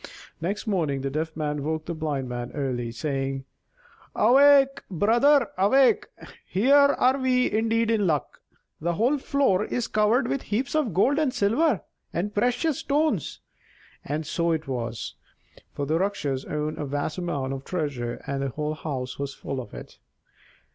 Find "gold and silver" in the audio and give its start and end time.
10.95-11.81